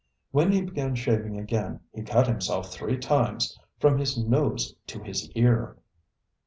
[0.31, 5.29] When he began shaving again he cut himself three times from his nose to his
[5.33, 5.77] ear.